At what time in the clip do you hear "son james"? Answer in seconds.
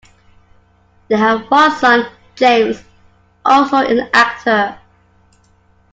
1.77-2.81